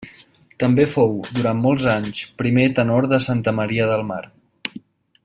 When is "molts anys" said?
1.67-2.23